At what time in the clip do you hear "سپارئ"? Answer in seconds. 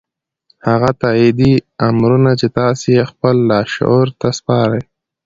4.37-4.81